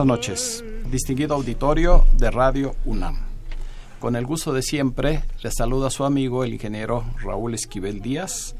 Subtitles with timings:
[0.00, 3.18] Buenas noches, distinguido auditorio de Radio UNAM.
[3.98, 8.54] Con el gusto de siempre, les saluda su amigo el ingeniero Raúl Esquivel Díaz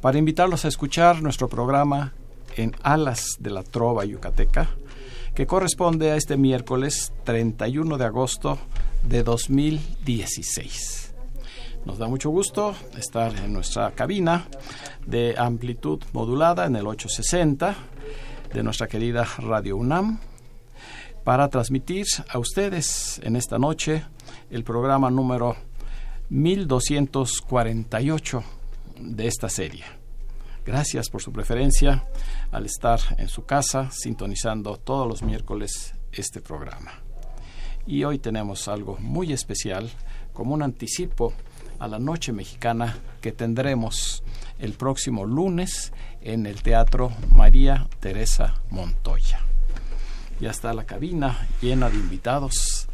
[0.00, 2.12] para invitarlos a escuchar nuestro programa
[2.54, 4.68] en Alas de la Trova Yucateca,
[5.34, 8.56] que corresponde a este miércoles 31 de agosto
[9.02, 11.14] de 2016.
[11.84, 14.46] Nos da mucho gusto estar en nuestra cabina
[15.04, 17.74] de amplitud modulada en el 860
[18.54, 20.20] de nuestra querida Radio UNAM
[21.26, 24.04] para transmitir a ustedes en esta noche
[24.48, 25.56] el programa número
[26.28, 28.44] 1248
[29.00, 29.82] de esta serie.
[30.64, 32.04] Gracias por su preferencia
[32.52, 36.92] al estar en su casa sintonizando todos los miércoles este programa.
[37.88, 39.90] Y hoy tenemos algo muy especial
[40.32, 41.32] como un anticipo
[41.80, 44.22] a la noche mexicana que tendremos
[44.60, 49.45] el próximo lunes en el Teatro María Teresa Montoya.
[50.40, 52.88] Ya está la cabina llena de invitados,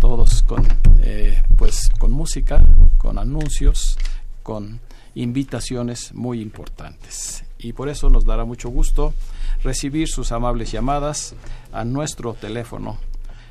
[0.00, 0.66] todos con,
[1.02, 2.60] eh, pues, con música,
[2.98, 3.96] con anuncios,
[4.42, 4.80] con
[5.14, 7.44] invitaciones muy importantes.
[7.58, 9.14] Y por eso nos dará mucho gusto
[9.62, 11.34] recibir sus amables llamadas
[11.72, 12.98] a nuestro teléfono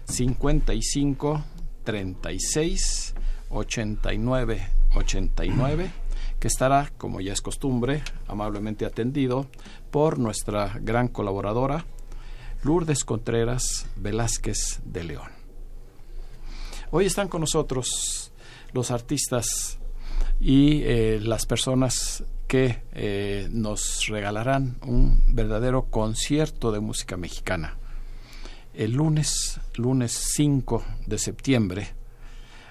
[0.05, 1.43] 55
[1.83, 3.13] 36
[3.49, 5.91] 89 89
[6.39, 9.47] que estará, como ya es costumbre, amablemente atendido
[9.91, 11.85] por nuestra gran colaboradora
[12.61, 15.29] Lourdes Contreras Velázquez de León.
[16.91, 18.33] Hoy están con nosotros
[18.73, 19.79] los artistas
[20.41, 27.77] y eh, las personas que eh, nos regalarán un verdadero concierto de música mexicana.
[28.73, 31.93] El lunes, lunes 5 de septiembre,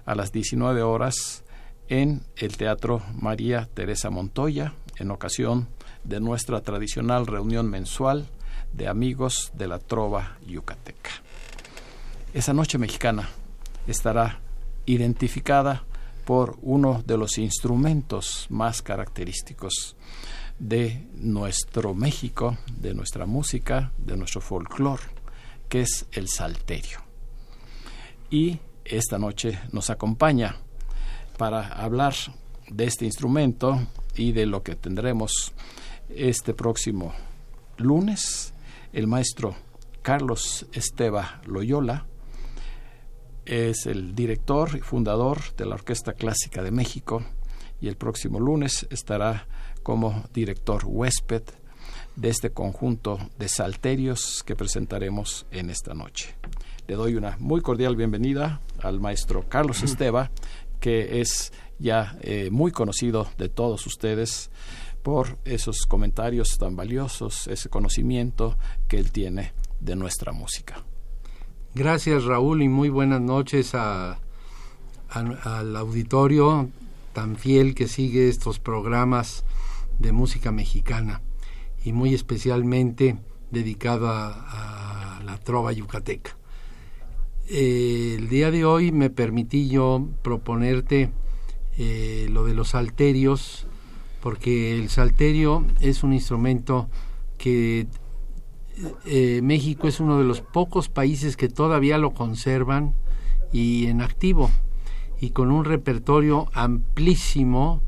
[0.05, 1.44] a las 19 horas,
[1.88, 5.69] en el Teatro María Teresa Montoya, en ocasión
[6.05, 8.28] de nuestra tradicional reunión mensual
[8.78, 11.11] de amigos de la Trova Yucateca.
[12.33, 13.28] Esa noche mexicana
[13.89, 14.39] estará
[14.87, 15.84] identificada
[16.25, 19.97] por uno de los instrumentos más característicos
[20.61, 25.03] de nuestro México, de nuestra música, de nuestro folclore,
[25.69, 27.00] que es el salterio.
[28.31, 30.55] Y esta noche nos acompaña
[31.37, 32.15] para hablar
[32.69, 33.81] de este instrumento
[34.15, 35.53] y de lo que tendremos
[36.09, 37.12] este próximo
[37.77, 38.53] lunes
[38.93, 39.54] el maestro
[40.03, 42.06] Carlos Esteba Loyola
[43.44, 47.22] es el director y fundador de la Orquesta Clásica de México
[47.81, 49.47] y el próximo lunes estará
[49.82, 51.43] como director huésped
[52.16, 56.34] de este conjunto de salterios que presentaremos en esta noche.
[56.87, 60.31] Le doy una muy cordial bienvenida al maestro Carlos Esteba,
[60.81, 64.50] que es ya eh, muy conocido de todos ustedes
[65.03, 68.56] por esos comentarios tan valiosos, ese conocimiento
[68.88, 70.84] que él tiene de nuestra música.
[71.75, 74.19] Gracias Raúl y muy buenas noches a,
[75.08, 76.69] al auditorio
[77.12, 79.44] tan fiel que sigue estos programas
[79.99, 81.20] de música mexicana
[81.84, 83.19] y muy especialmente
[83.50, 86.37] dedicado a, la trova yucateca.
[87.49, 91.11] El día de hoy me permití yo proponerte
[91.76, 93.67] eh, lo de los salterios
[94.20, 96.88] porque el salterio es un instrumento
[97.37, 97.87] que
[99.06, 102.94] eh, México es uno de los pocos países que todavía lo conservan
[103.53, 104.50] y en activo
[105.20, 107.82] y con un repertorio amplísimo,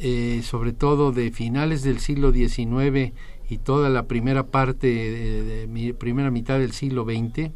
[0.00, 3.12] eh, sobre todo de finales del siglo XIX
[3.48, 7.52] y toda la primera parte, de, primera mitad del siglo XX,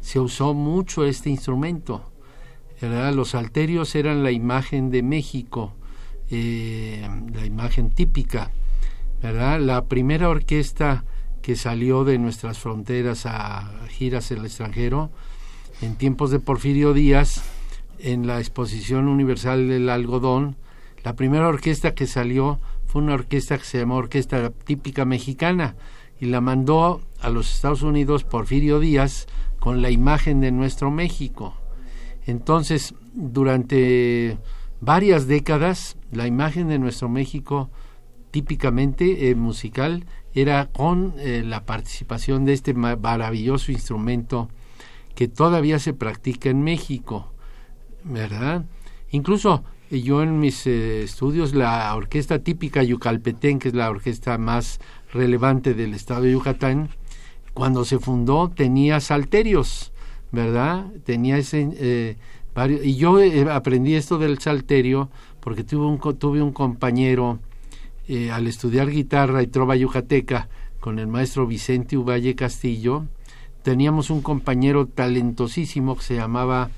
[0.00, 2.08] se usó mucho este instrumento.
[3.14, 5.74] Los salterios eran la imagen de México,
[6.34, 8.50] eh, la imagen típica,
[9.22, 9.60] ¿verdad?
[9.60, 11.04] La primera orquesta
[11.42, 15.10] que salió de nuestras fronteras a giras en el extranjero
[15.82, 17.42] en tiempos de Porfirio Díaz
[17.98, 20.56] en la Exposición Universal del Algodón.
[21.04, 25.76] La primera orquesta que salió fue una orquesta que se llamó Orquesta Típica Mexicana
[26.18, 29.26] y la mandó a los Estados Unidos Porfirio Díaz
[29.58, 31.54] con la imagen de nuestro México.
[32.26, 34.38] Entonces, durante
[34.82, 37.70] varias décadas, la imagen de nuestro México
[38.32, 44.48] típicamente eh, musical era con eh, la participación de este maravilloso instrumento
[45.14, 47.32] que todavía se practica en México,
[48.02, 48.64] ¿verdad?
[49.10, 54.80] Incluso eh, yo en mis estudios, la orquesta típica Yucalpetén, que es la orquesta más
[55.12, 56.88] relevante del estado de Yucatán,
[57.54, 59.92] cuando se fundó tenía salterios,
[60.32, 60.86] ¿verdad?
[61.04, 62.16] Tenía ese...
[62.82, 63.18] y yo
[63.50, 65.10] aprendí esto del salterio
[65.40, 67.38] porque tuve un, tuve un compañero
[68.08, 70.48] eh, al estudiar guitarra y trova yucateca
[70.80, 73.04] con el maestro Vicente Uvalle Castillo,
[73.62, 76.70] teníamos un compañero talentosísimo que se llamaba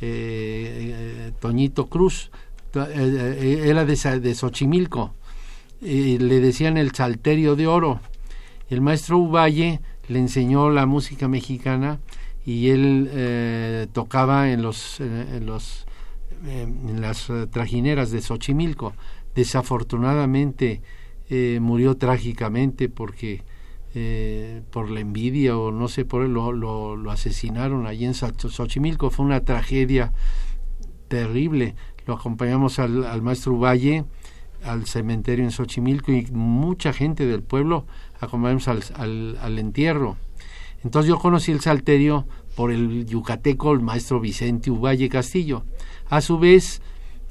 [0.00, 0.94] eh,
[1.30, 2.30] eh, Toñito Cruz,
[2.72, 5.14] era de, de Xochimilco,
[5.80, 8.00] le decían el salterio de oro.
[8.70, 11.98] El maestro Uvalle le enseñó la música mexicana
[12.48, 15.86] y él tocaba en los en los
[16.46, 18.94] en las trajineras de Xochimilco.
[19.34, 20.80] Desafortunadamente
[21.28, 23.42] eh, murió trágicamente porque
[23.94, 29.10] eh, por la envidia o no sé por lo, lo, lo asesinaron allí en Xochimilco.
[29.10, 30.14] Fue una tragedia
[31.08, 31.74] terrible.
[32.06, 34.06] Lo acompañamos al, al maestro Valle
[34.64, 37.86] al cementerio en Xochimilco y mucha gente del pueblo
[38.20, 40.16] acompañamos al, al entierro.
[40.84, 42.26] Entonces yo conocí el salterio
[42.58, 45.62] por el yucateco el maestro Vicente Uvalle Castillo
[46.10, 46.82] a su vez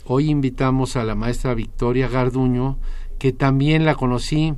[0.09, 2.77] Hoy invitamos a la maestra Victoria Garduño,
[3.19, 4.53] que también la conocí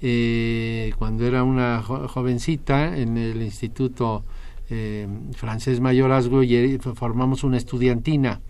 [0.00, 4.22] eh, cuando era una jovencita en el Instituto
[4.70, 8.42] eh, Francés Mayorazgo y formamos una estudiantina.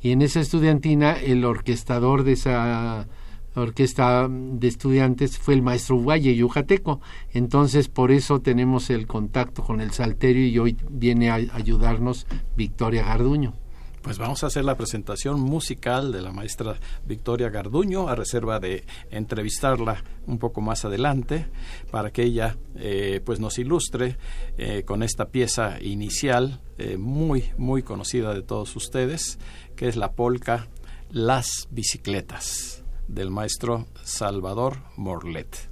[0.00, 3.06] Y en esa estudiantina el orquestador de esa
[3.54, 7.00] orquesta de estudiantes fue el maestro Valle Yucateco.
[7.32, 12.26] Entonces, por eso tenemos el contacto con el Salterio y hoy viene a ayudarnos
[12.56, 13.54] Victoria Garduño.
[14.02, 16.76] Pues vamos a hacer la presentación musical de la maestra
[17.06, 21.46] Victoria Garduño, a reserva de entrevistarla un poco más adelante,
[21.92, 24.16] para que ella eh, pues nos ilustre
[24.58, 29.38] eh, con esta pieza inicial eh, muy, muy conocida de todos ustedes,
[29.76, 30.66] que es la polca
[31.08, 35.68] Las Bicicletas, del maestro Salvador Morlet.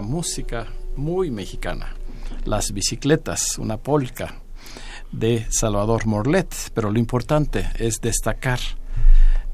[0.00, 1.94] Música muy mexicana.
[2.44, 4.40] Las bicicletas, una polca
[5.10, 8.58] de Salvador Morlet, pero lo importante es destacar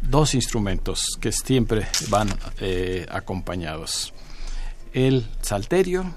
[0.00, 2.28] dos instrumentos que siempre van
[2.60, 4.14] eh, acompañados.
[4.92, 6.14] El salterio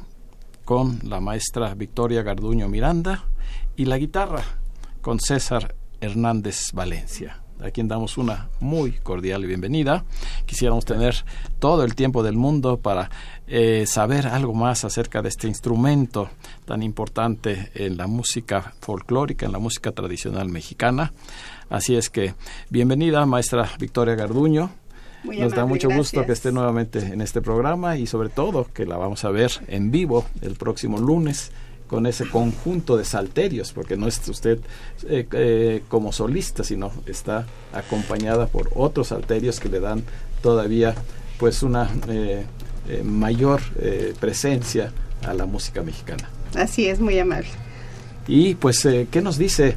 [0.66, 3.26] con la maestra Victoria Garduño Miranda
[3.76, 4.44] y la guitarra
[5.02, 10.04] con César Hernández Valencia a quien damos una muy cordial bienvenida.
[10.46, 11.16] Quisiéramos tener
[11.60, 13.10] todo el tiempo del mundo para
[13.48, 16.30] eh, saber algo más acerca de este instrumento
[16.66, 21.14] tan importante en la música folclórica, en la música tradicional mexicana.
[21.70, 22.34] Así es que,
[22.70, 24.72] bienvenida, maestra Victoria Garduño.
[25.24, 28.98] Nos da mucho gusto que esté nuevamente en este programa y sobre todo que la
[28.98, 31.52] vamos a ver en vivo el próximo lunes
[31.92, 34.60] con ese conjunto de salterios, porque no es usted
[35.10, 40.02] eh, eh, como solista, sino está acompañada por otros salterios que le dan
[40.42, 40.96] todavía
[41.38, 42.46] pues una eh,
[43.04, 43.62] mayor
[44.22, 44.94] presencia
[45.28, 46.30] a la música mexicana.
[46.56, 47.50] Así es, muy amable.
[48.26, 49.76] Y pues, ¿qué nos dice?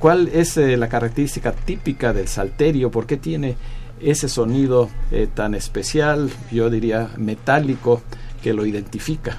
[0.00, 2.90] ¿Cuál es la característica típica del salterio?
[2.90, 3.54] ¿Por qué tiene
[4.00, 4.90] ese sonido
[5.34, 8.02] tan especial, yo diría metálico,
[8.42, 9.38] que lo identifica?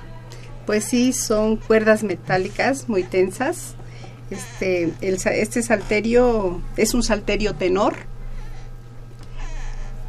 [0.66, 3.76] Pues sí, son cuerdas metálicas muy tensas.
[4.30, 7.96] Este, este salterio es un salterio tenor.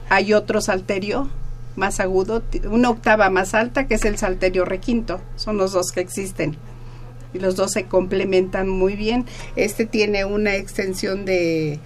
[0.08, 1.28] Hay otro salterio
[1.76, 5.20] más agudo, una octava más alta, que es el salterio requinto.
[5.36, 6.56] Son los dos que existen
[7.34, 9.26] y los dos se complementan muy bien.
[9.56, 11.80] Este tiene una extensión de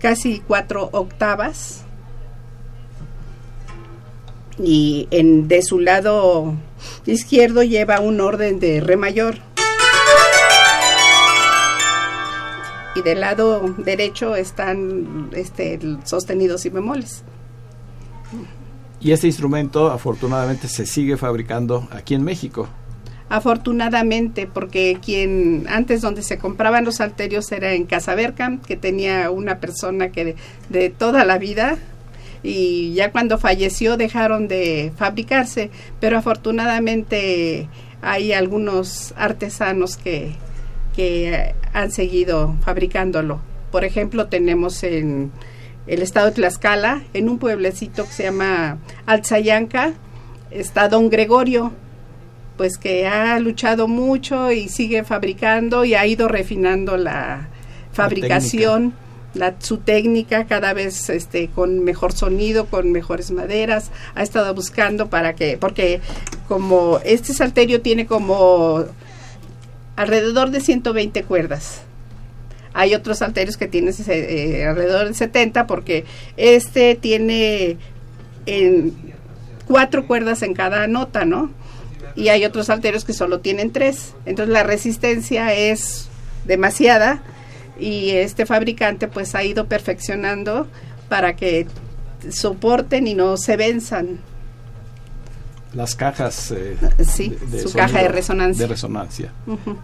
[0.00, 1.84] casi cuatro octavas
[4.58, 6.54] y en, de su lado
[7.06, 9.36] izquierdo lleva un orden de re mayor.
[12.96, 17.24] Y del lado derecho están este, sostenidos y bemoles.
[19.00, 22.68] Y este instrumento afortunadamente se sigue fabricando aquí en México
[23.28, 29.30] afortunadamente porque quien antes donde se compraban los alterios era en Casa Berkham que tenía
[29.30, 30.36] una persona que
[30.68, 31.78] de, toda la vida
[32.44, 37.68] y ya cuando falleció dejaron de fabricarse pero afortunadamente
[38.02, 40.32] hay algunos artesanos que,
[40.94, 43.40] que han seguido fabricándolo.
[43.72, 45.32] Por ejemplo tenemos en
[45.86, 49.94] el estado de Tlaxcala en un pueblecito que se llama Alzayanca
[50.50, 51.72] está don Gregorio
[52.56, 57.48] pues que ha luchado mucho y sigue fabricando y ha ido refinando la
[57.92, 59.03] fabricación, la,
[59.58, 65.34] su técnica cada vez este con mejor sonido, con mejores maderas, ha estado buscando para
[65.34, 66.00] que porque
[66.48, 68.84] como este salterio tiene como
[69.96, 71.82] alrededor de 120 cuerdas.
[72.72, 76.04] Hay otros salterios que tienen eh, alrededor de 70 porque
[76.36, 77.76] este tiene
[78.46, 78.92] en
[79.66, 81.50] cuatro cuerdas en cada nota, ¿no?
[82.16, 84.14] y hay otros salterios que solo tienen tres.
[84.26, 86.08] Entonces la resistencia es
[86.44, 87.22] demasiada
[87.78, 90.66] y este fabricante pues ha ido perfeccionando
[91.08, 91.66] para que
[92.30, 94.18] soporten y no se venzan.
[95.74, 96.52] Las cajas.
[96.52, 98.64] Eh, sí, su caja de resonancia.
[98.64, 99.32] De resonancia.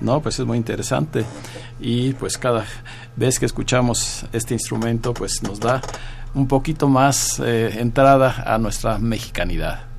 [0.00, 1.24] No, pues es muy interesante.
[1.80, 2.64] Y pues cada
[3.16, 5.82] vez que escuchamos este instrumento, pues nos da
[6.32, 9.89] un poquito más eh, entrada a nuestra mexicanidad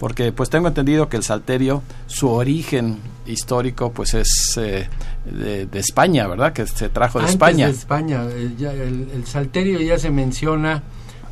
[0.00, 4.88] porque pues tengo entendido que el salterio, su origen histórico pues es eh,
[5.26, 6.54] de, España, ¿verdad?
[6.54, 7.66] Que se trajo de España.
[7.66, 10.82] de España, el, el, salterio ya se menciona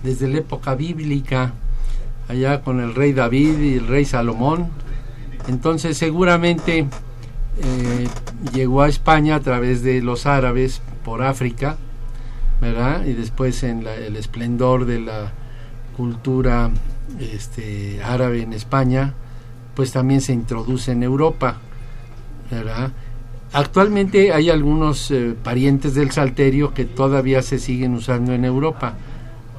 [0.03, 1.55] desde la época bíblica,
[2.29, 4.69] allá con el rey David y el rey Salomón.
[5.49, 6.81] Entonces seguramente
[7.63, 8.09] eh,
[8.53, 11.79] llegó a España a través de los árabes por África,
[12.61, 13.07] ¿verdad?
[13.07, 15.33] Y después en el esplendor de la
[15.97, 16.71] cultura
[17.21, 19.15] este, árabe en España,
[19.75, 21.59] pues también se introduce en Europa,
[23.53, 28.95] Actualmente hay algunos eh, parientes del salterio que todavía se siguen usando en Europa.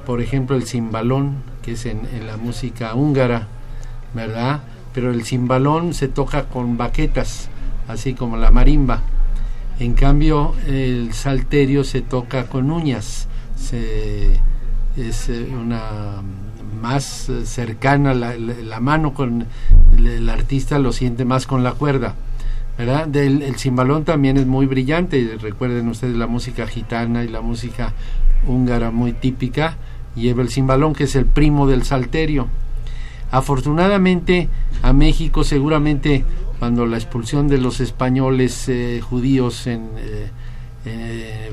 [0.06, 3.48] Por ejemplo, el cimbalón, que es en, la música húngara,
[4.14, 4.60] ¿verdad?
[4.94, 7.48] Pero el cimbalón se toca con baquetas,
[7.88, 9.02] así como la marimba.
[9.80, 13.26] En cambio, el salterio se toca con uñas.
[14.96, 16.22] es eh, una
[16.80, 19.46] más eh, cercana, la, mano con
[19.96, 22.14] el, artista lo siente más con la cuerda.
[22.78, 23.14] ¿verdad?
[23.14, 27.92] el cimbalón también es muy brillante, recuerden ustedes la música gitana y la música
[28.46, 29.76] húngara muy típica,
[30.16, 32.46] lleva el cimbalón que es el primo del salterio.
[33.30, 34.48] Afortunadamente
[34.82, 36.24] a México seguramente
[36.58, 39.88] cuando la expulsión de los españoles eh, judíos en,
[40.84, 41.50] eh,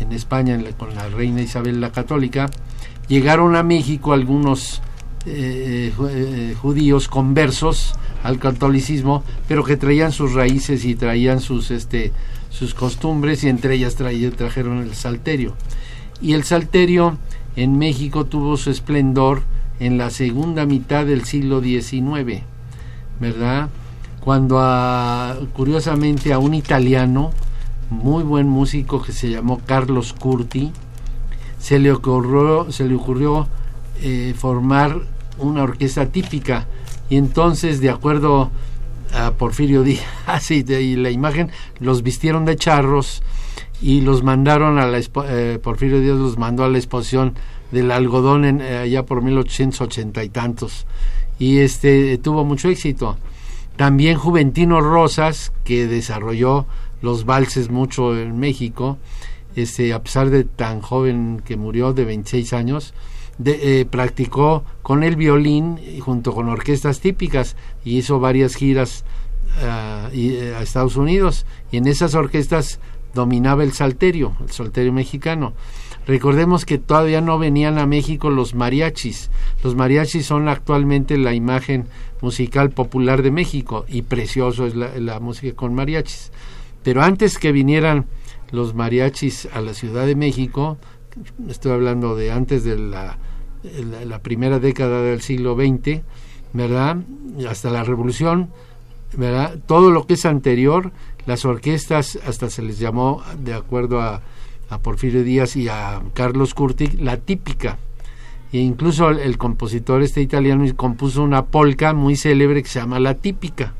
[0.00, 2.50] en España con la reina Isabel la Católica,
[3.08, 4.82] llegaron a México algunos
[5.26, 12.12] eh, eh, judíos conversos al catolicismo, pero que traían sus raíces y traían sus este
[12.50, 15.54] sus costumbres y entre ellas trajeron el salterio.
[16.20, 17.18] Y el salterio
[17.56, 19.42] en México tuvo su esplendor
[19.80, 22.42] en la segunda mitad del siglo XIX,
[23.20, 23.68] ¿verdad?
[24.20, 24.58] Cuando
[25.54, 27.30] curiosamente a un italiano,
[27.90, 30.72] muy buen músico que se llamó Carlos Curti,
[31.58, 33.46] se le ocurrió, se le ocurrió
[34.02, 35.00] eh, formar
[35.38, 36.66] una orquesta típica.
[37.10, 38.50] Y entonces de acuerdo
[39.14, 41.50] a Porfirio Díaz y, de, la imagen
[41.80, 43.22] los vistieron de charros
[43.80, 47.34] y los mandaron a la eh, Porfirio Díaz los mandó a la exposición
[47.72, 50.86] del algodón en, eh, allá por 1880 y tantos.
[51.38, 53.16] Y este tuvo mucho éxito.
[53.76, 56.66] También Juventino Rosas que desarrolló
[57.00, 58.98] los valses mucho en México
[59.62, 62.94] este a pesar de tan joven que murió de 26 años
[63.44, 69.04] eh, practicó con el violín junto con orquestas típicas y hizo varias giras
[69.62, 72.80] ah, eh, a Estados Unidos y en esas orquestas
[73.14, 75.52] dominaba el salterio, el salterio mexicano.
[76.06, 79.30] Recordemos que todavía no venían a México los mariachis.
[79.62, 81.86] Los mariachis son actualmente la imagen
[82.20, 86.32] musical popular de México y precioso es la música con mariachis.
[86.82, 88.06] Pero antes que vinieran
[88.50, 90.78] los mariachis a la Ciudad de México,
[91.48, 93.18] estoy hablando de antes de la
[94.22, 96.02] primera década del siglo XX,
[96.52, 96.96] ¿verdad?
[97.48, 98.50] Hasta la revolución,
[99.16, 99.58] ¿verdad?
[99.66, 100.92] Todo lo que es anterior,
[101.26, 104.22] las orquestas hasta se les llamó, de acuerdo a,
[104.82, 107.78] Porfirio Díaz y a Carlos Curti, la típica.
[108.52, 113.14] E incluso el, compositor este italiano compuso una polca muy célebre que se llama La
[113.14, 113.72] Típica.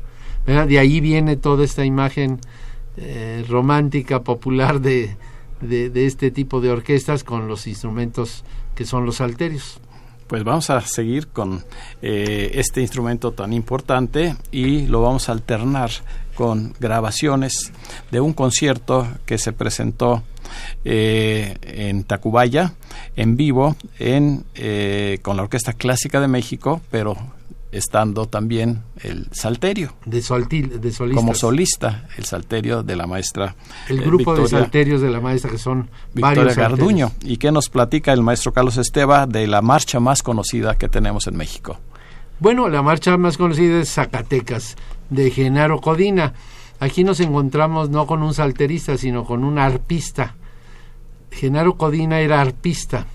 [0.47, 0.67] ¿verdad?
[0.67, 2.39] De ahí viene toda esta imagen
[2.97, 5.15] eh, romántica, popular de,
[5.61, 8.43] de, este tipo de orquestas con los instrumentos
[8.75, 9.79] que son los alterios.
[10.27, 11.63] Pues vamos a seguir con
[12.03, 15.89] eh, este instrumento tan importante y lo vamos a alternar
[16.35, 17.71] con grabaciones
[18.11, 20.23] de un concierto que se presentó
[20.85, 22.73] eh, en Tacubaya
[23.15, 27.17] en vivo en, eh, con la Orquesta Clásica de México, pero
[27.71, 29.93] estando también el salterio.
[30.05, 33.55] De, de Como solista, el salterio de la maestra.
[33.87, 37.11] El eh, grupo de salterios de la maestra que son Victoria Garduño.
[37.21, 41.27] ¿Y qué nos platica el maestro Carlos Esteba de la marcha más conocida que tenemos
[41.27, 41.77] en México?
[42.39, 44.75] Bueno, la marcha más conocida es Zacatecas,
[45.09, 46.33] de Genaro Codina.
[46.79, 50.35] Aquí nos encontramos no con un salterista, sino con un arpista.
[51.31, 53.05] Genaro Codina era arpista.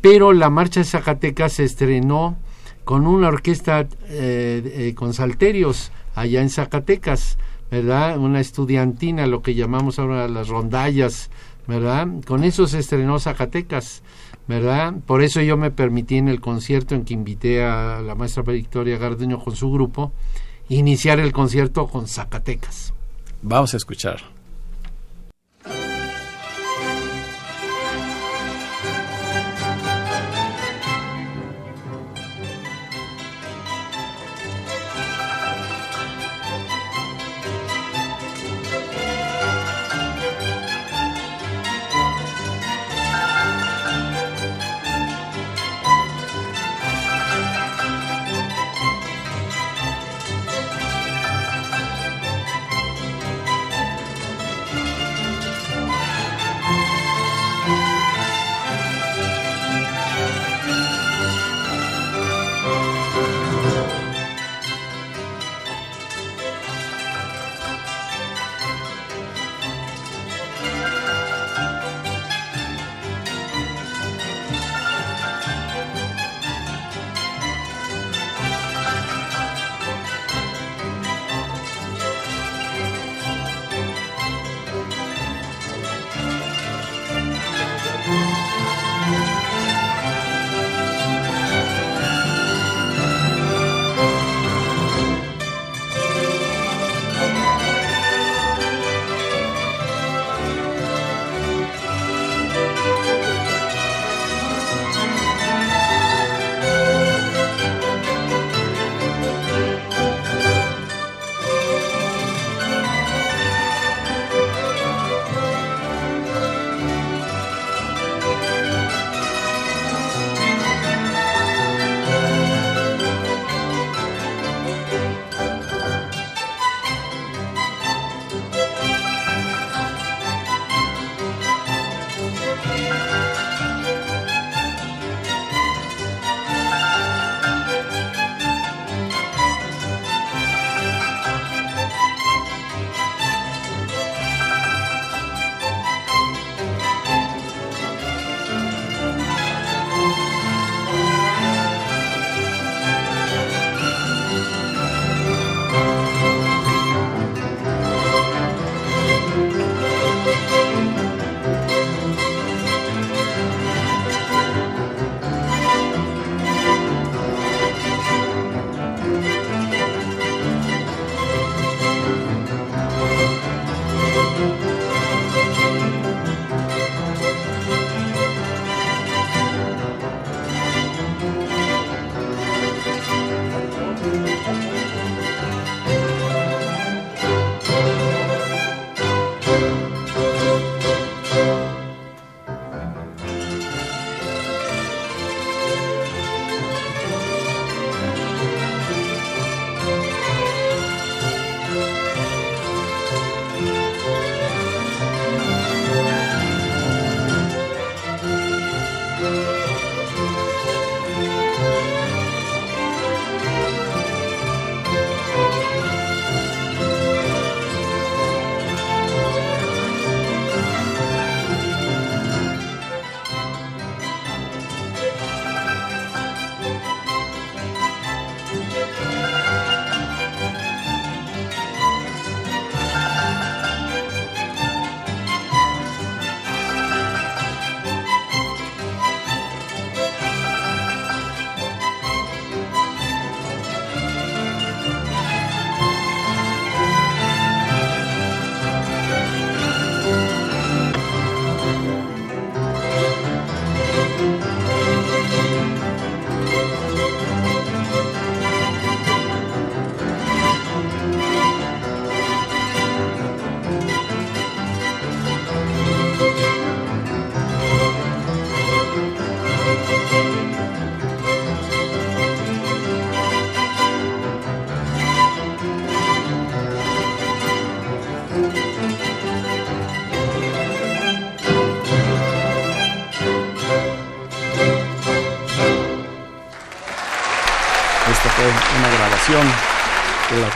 [0.00, 2.36] Pero la marcha de Zacatecas se estrenó
[2.84, 7.38] con una orquesta eh, eh, con salterios allá en Zacatecas,
[7.70, 8.18] ¿verdad?
[8.18, 11.30] Una estudiantina, lo que llamamos ahora las rondallas,
[11.66, 12.08] ¿verdad?
[12.26, 14.02] Con eso se estrenó Zacatecas,
[14.46, 14.94] ¿verdad?
[15.06, 18.98] Por eso yo me permití en el concierto en que invité a la maestra Victoria
[18.98, 20.12] Gardeño con su grupo,
[20.68, 22.92] iniciar el concierto con Zacatecas.
[23.42, 24.33] Vamos a escuchar.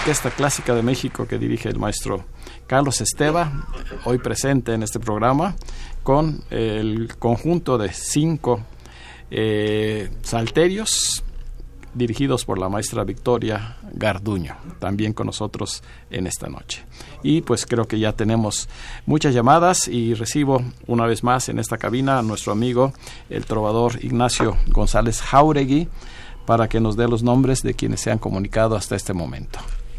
[0.09, 2.25] Orquesta Clásica de México que dirige el maestro
[2.67, 3.67] Carlos Esteva,
[4.07, 5.55] hoy presente en este programa,
[6.03, 8.63] con el conjunto de cinco
[9.31, 11.23] eh, salterios
[11.93, 16.87] dirigidos por la maestra Victoria Garduño, también con nosotros en esta noche.
[17.23, 18.71] Y pues creo que ya tenemos
[19.05, 22.95] muchas llamadas y recibo una vez más en esta cabina a nuestro amigo
[23.29, 25.87] el trovador Ignacio González Jauregui
[26.47, 29.59] para que nos dé los nombres de quienes se han comunicado hasta este momento.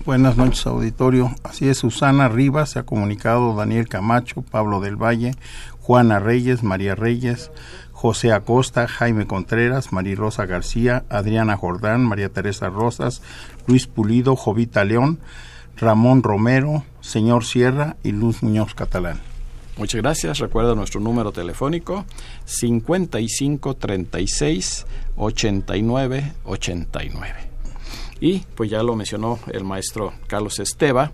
[0.10, 1.36] Buenas noches, auditorio.
[1.44, 5.36] Así es, Susana Rivas se ha comunicado, Daniel Camacho, Pablo del Valle,
[5.82, 7.52] Juana Reyes, María Reyes,
[7.92, 13.22] José Acosta, Jaime Contreras, María Rosa García, Adriana Jordán, María Teresa Rosas,
[13.68, 15.20] Luis Pulido, Jovita León,
[15.78, 19.20] Ramón Romero, Señor Sierra y Luz Muñoz Catalán.
[19.78, 20.40] Muchas gracias.
[20.40, 22.06] Recuerda nuestro número telefónico
[22.46, 27.49] 55 36 89 89.
[28.22, 31.12] Y pues ya lo mencionó el maestro Carlos Esteva,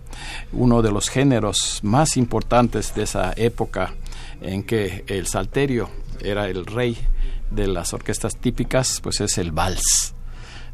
[0.52, 3.94] uno de los géneros más importantes de esa época
[4.40, 5.88] en que el salterio
[6.20, 6.96] era el rey
[7.50, 10.14] de las orquestas típicas, pues es el vals.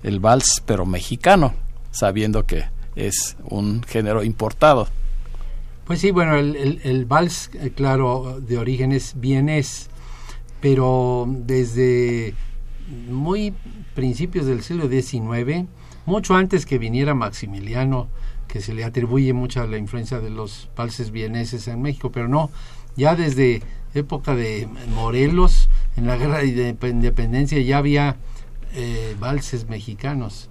[0.02, 1.54] El vals, pero mexicano,
[1.90, 2.64] sabiendo que
[2.96, 4.88] es un género importado.
[5.86, 9.88] Pues sí, bueno, el, vals, eh, claro, de origen es vienés,
[10.60, 12.34] pero desde
[13.08, 13.52] muy
[13.94, 15.66] principios del siglo XIX,
[16.06, 18.08] mucho antes que viniera Maximiliano,
[18.48, 22.50] que se le atribuye mucha la influencia de los valses vieneses en México, pero no,
[22.96, 23.62] ya desde
[23.94, 28.16] época de Morelos, en la guerra de independencia ya había
[28.74, 30.48] eh, valses mexicanos,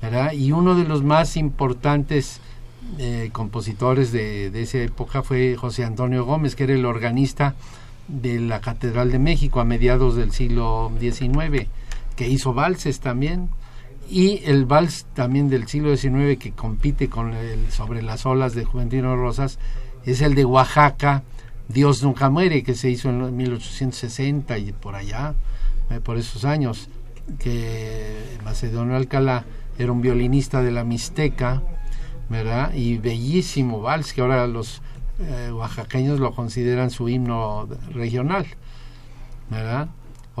[0.00, 0.32] ¿verdad?
[0.32, 2.40] Y uno de los más importantes
[2.98, 7.54] eh, compositores de, de, esa época fue José Antonio Gómez, que era el organista
[8.08, 11.68] de la Catedral de México a mediados del siglo XIX,
[12.16, 13.50] que hizo valses también.
[14.10, 18.64] Y el vals también del siglo XIX que compite con el sobre las olas de
[18.64, 19.58] Juventino Rosas
[20.04, 21.22] es el de Oaxaca,
[21.68, 25.34] Dios nunca muere, que se hizo en 1860 y por allá,
[25.90, 26.88] eh, por esos años,
[27.38, 29.44] que Macedonio Alcalá
[29.78, 31.62] era un violinista de la Mixteca,
[32.30, 32.72] ¿verdad?
[32.72, 34.80] Y bellísimo vals, que ahora los
[35.20, 38.46] eh, oaxaqueños lo consideran su himno regional,
[39.50, 39.88] ¿verdad?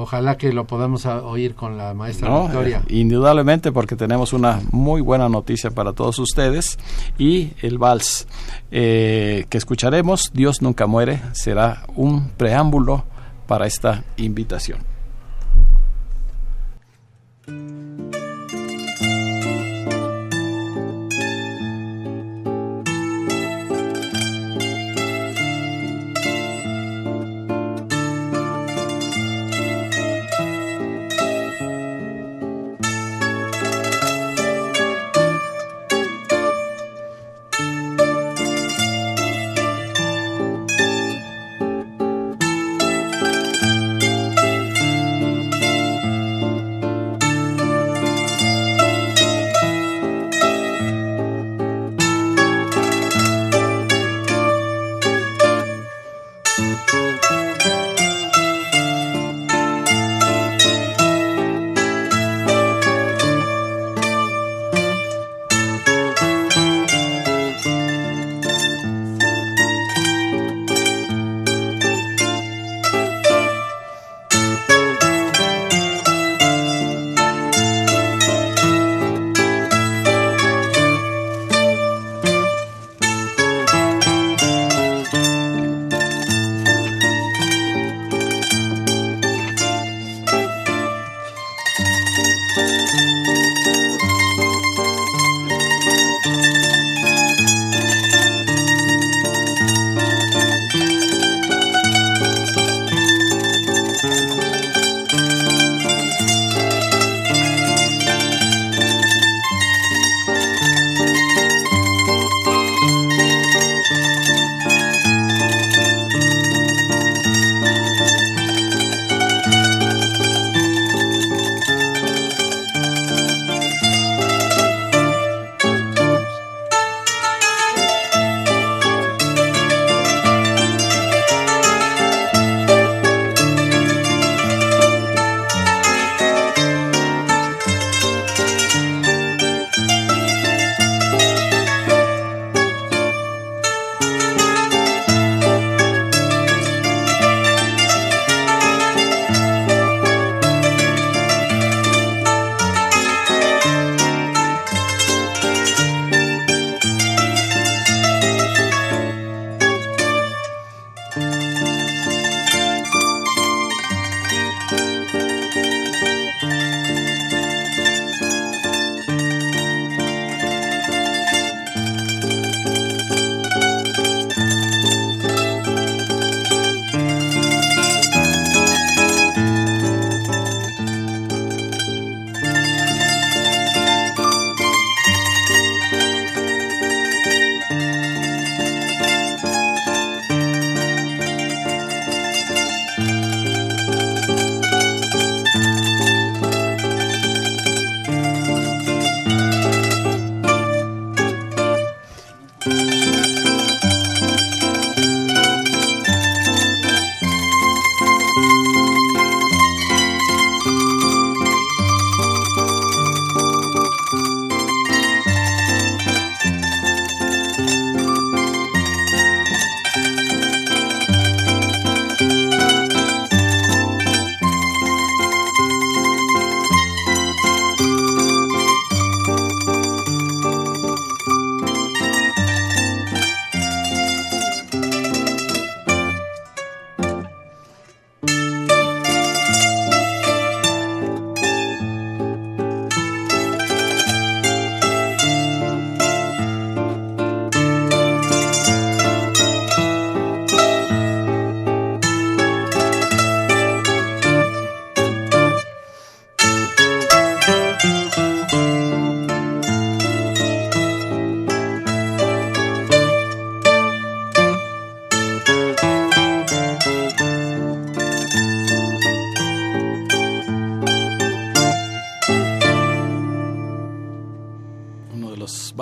[0.00, 2.82] Ojalá que lo podamos oír con la maestra Victoria.
[2.86, 6.78] Eh, indudablemente porque tenemos una muy buena noticia para todos ustedes
[7.18, 8.28] y el vals
[8.70, 13.06] eh, que escucharemos, Dios nunca muere, será un preámbulo
[13.48, 14.78] para esta invitación.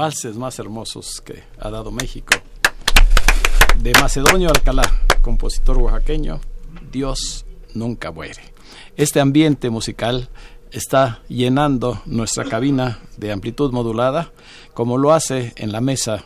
[0.06, 2.32] Valses más hermosos que ha dado México.
[3.82, 4.84] De Macedonio Alcalá,
[5.20, 6.40] compositor oaxaqueño,
[6.92, 8.40] Dios nunca muere.
[8.96, 10.28] Este ambiente musical
[10.70, 14.30] está llenando nuestra cabina de amplitud modulada,
[14.74, 16.24] como lo hace en la mesa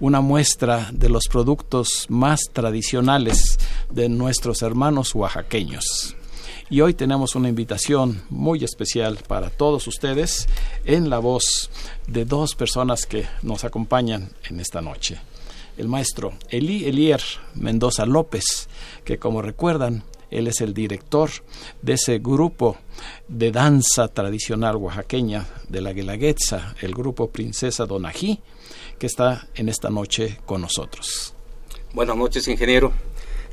[0.00, 3.58] una muestra de los productos más tradicionales
[3.90, 6.16] de nuestros hermanos oaxaqueños.
[6.70, 10.48] Y hoy tenemos una invitación muy especial para todos ustedes
[10.84, 11.70] en la voz
[12.06, 15.18] de dos personas que nos acompañan en esta noche.
[15.78, 17.22] El maestro Eli Elier
[17.54, 18.68] Mendoza López,
[19.02, 21.30] que como recuerdan, él es el director
[21.80, 22.76] de ese grupo
[23.28, 28.40] de danza tradicional oaxaqueña de la Guelaguetza, el grupo Princesa Donají,
[28.98, 31.32] que está en esta noche con nosotros.
[31.94, 32.92] Buenas noches, ingeniero.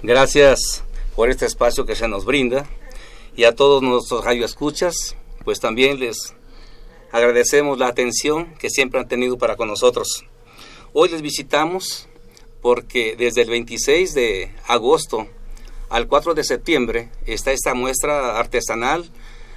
[0.04, 0.84] Gracias
[1.15, 2.67] por este espacio que se nos brinda
[3.36, 6.34] y a todos nuestros radioescuchas, pues también les
[7.12, 10.26] agradecemos la atención que siempre han tenido para con nosotros.
[10.93, 12.08] Hoy les visitamos
[12.62, 15.28] porque desde el 26 de agosto
[15.89, 19.12] al 4 de septiembre está esta muestra artesanal,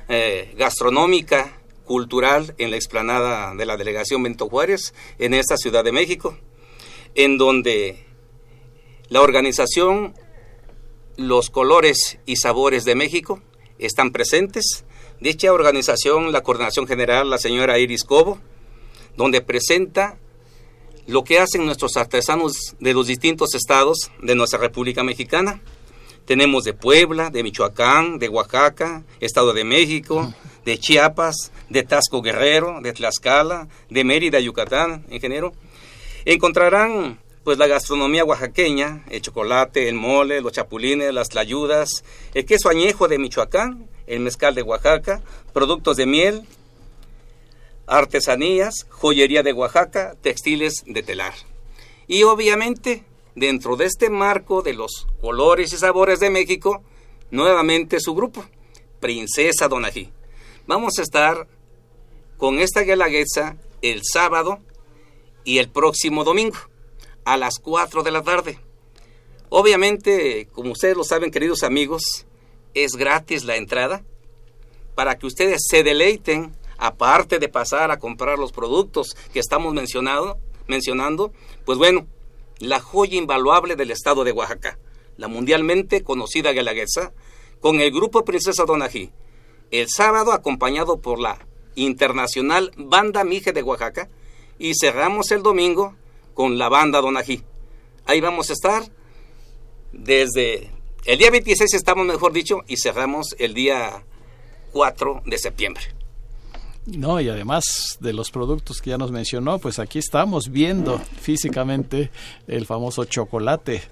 [0.09, 5.93] eh, gastronómica, cultural en la explanada de la delegación Bento Juárez en esta Ciudad de
[5.93, 6.37] México,
[7.15, 8.05] en donde
[9.09, 10.15] la organización
[11.17, 13.41] Los Colores y Sabores de México
[13.79, 14.85] están presentes.
[15.21, 18.39] Dicha organización, la coordinación general, la señora Iris Cobo,
[19.17, 20.19] donde presenta
[21.07, 25.61] lo que hacen nuestros artesanos de los distintos estados de nuestra República Mexicana.
[26.27, 30.35] Tenemos de Puebla, de Michoacán, de Oaxaca, Estado de México,
[30.67, 35.55] de Chiapas, de Tasco Guerrero, de Tlaxcala, de Mérida, Yucatán, ingeniero.
[36.27, 42.69] Encontrarán pues la gastronomía oaxaqueña, el chocolate, el mole, los chapulines, las tlayudas, el queso
[42.69, 45.23] añejo de Michoacán, el mezcal de Oaxaca,
[45.53, 46.47] productos de miel,
[47.87, 51.35] artesanías, joyería de Oaxaca, textiles de telar.
[52.07, 56.83] Y obviamente, dentro de este marco de los colores y sabores de México,
[57.31, 58.45] nuevamente su grupo,
[59.01, 60.11] Princesa Donají.
[60.67, 61.47] Vamos a estar
[62.37, 64.59] con esta guelaguetza el sábado
[65.45, 66.59] y el próximo domingo
[67.29, 68.59] a las 4 de la tarde.
[69.51, 72.27] Obviamente, como ustedes lo saben, queridos amigos,
[72.73, 74.03] es gratis la entrada
[74.95, 81.33] para que ustedes se deleiten, aparte de pasar a comprar los productos que estamos mencionando,
[81.67, 82.07] pues bueno,
[82.61, 84.79] la joya invaluable del estado de Oaxaca,
[85.19, 87.13] la mundialmente conocida Guelaguetza,
[87.61, 89.13] con el grupo Princesa Donají,
[89.71, 94.09] el sábado acompañado por la internacional Banda Mije de Oaxaca,
[94.59, 95.95] y cerramos el domingo
[96.39, 97.43] con la banda Donají.
[98.07, 98.85] Ahí vamos a estar
[99.93, 100.71] desde
[101.05, 104.05] el día 26 estamos, mejor dicho, y cerramos el día
[104.71, 105.83] 4 de septiembre.
[106.87, 112.13] No, y además de los productos que ya nos mencionó, pues aquí estamos viendo físicamente
[112.47, 113.83] el famoso chocolate,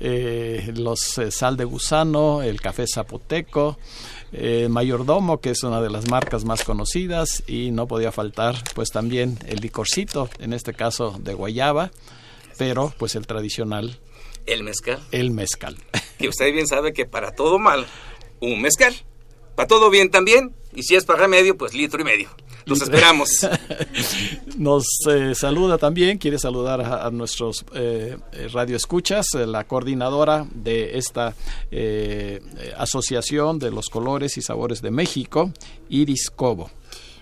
[0.00, 3.76] eh, los eh, sal de gusano, el café zapoteco,
[4.32, 8.90] eh, Mayordomo, que es una de las marcas más conocidas, y no podía faltar pues
[8.90, 11.90] también el licorcito, en este caso de guayaba,
[12.58, 13.98] pero pues el tradicional.
[14.46, 15.00] El mezcal.
[15.10, 15.76] El mezcal.
[16.18, 17.86] Que usted bien sabe que para todo mal,
[18.40, 18.94] un mezcal.
[19.54, 22.30] Para todo bien también, y si es para remedio, pues litro y medio.
[22.66, 23.30] Los esperamos.
[24.58, 28.18] Nos eh, saluda también, quiere saludar a, a nuestros eh,
[28.52, 31.34] radioescuchas, eh, la coordinadora de esta
[31.70, 32.40] eh,
[32.76, 35.52] Asociación de los Colores y Sabores de México,
[35.88, 36.68] Iris Cobo.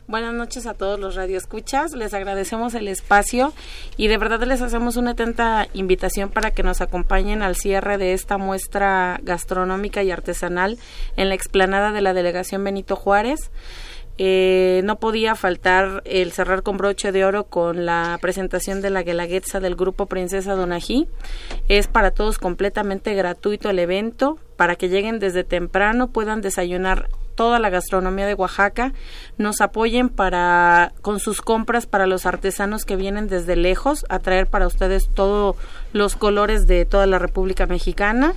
[0.06, 1.92] Buenas noches a todos los radioescuchas.
[1.92, 3.54] Les agradecemos el espacio
[3.96, 8.12] y de verdad les hacemos una atenta invitación para que nos acompañen al cierre de
[8.12, 10.78] esta muestra gastronómica y artesanal
[11.16, 13.50] en la explanada de la delegación Benito Juárez.
[14.16, 19.02] Eh, no podía faltar el cerrar con broche de oro con la presentación de la
[19.02, 21.08] Guelaguetza del grupo Princesa Donají.
[21.68, 27.58] Es para todos completamente gratuito el evento, para que lleguen desde temprano, puedan desayunar toda
[27.58, 28.92] la gastronomía de Oaxaca,
[29.38, 34.46] nos apoyen para con sus compras para los artesanos que vienen desde lejos a traer
[34.46, 35.56] para ustedes todos
[35.92, 38.34] los colores de toda la República Mexicana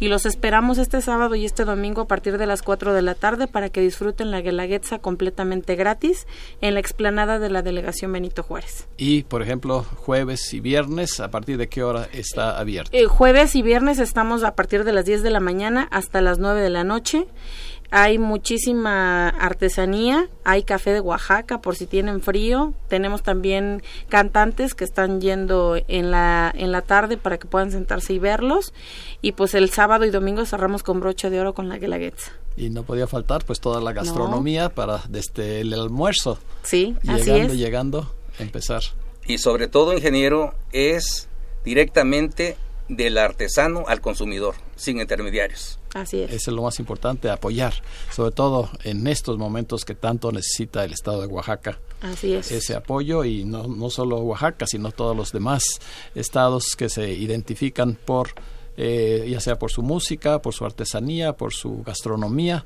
[0.00, 3.14] y los esperamos este sábado y este domingo a partir de las 4 de la
[3.14, 6.26] tarde para que disfruten la Guelaguetza completamente gratis
[6.60, 8.86] en la explanada de la delegación Benito Juárez.
[8.96, 12.90] Y, por ejemplo, jueves y viernes, ¿a partir de qué hora está abierto?
[12.96, 16.38] Eh, jueves y viernes estamos a partir de las 10 de la mañana hasta las
[16.38, 17.26] 9 de la noche
[17.90, 24.84] hay muchísima artesanía, hay café de Oaxaca por si tienen frío, tenemos también cantantes que
[24.84, 28.74] están yendo en la en la tarde para que puedan sentarse y verlos
[29.22, 32.32] y pues el sábado y domingo cerramos con broche de oro con la Guelaguetza.
[32.56, 36.38] Y no podía faltar pues toda la gastronomía para desde el almuerzo.
[36.62, 37.56] Sí, llegando, así es.
[37.56, 38.82] llegando empezar.
[39.26, 41.28] Y sobre todo, ingeniero, es
[41.64, 42.56] directamente
[42.88, 45.78] del artesano al consumidor, sin intermediarios.
[45.94, 46.30] Así es.
[46.30, 47.74] Eso es lo más importante, apoyar,
[48.10, 51.78] sobre todo en estos momentos que tanto necesita el estado de Oaxaca.
[52.00, 52.50] Así es.
[52.50, 55.80] Ese apoyo y no, no solo Oaxaca, sino todos los demás
[56.14, 58.30] estados que se identifican por,
[58.78, 62.64] eh, ya sea por su música, por su artesanía, por su gastronomía,